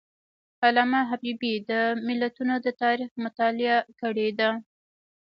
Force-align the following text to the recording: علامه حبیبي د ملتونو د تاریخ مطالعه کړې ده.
علامه 0.65 1.01
حبیبي 1.11 1.53
د 1.69 1.71
ملتونو 2.07 2.55
د 2.65 2.67
تاریخ 2.81 3.11
مطالعه 3.23 3.77
کړې 4.01 4.29
ده. 4.39 4.49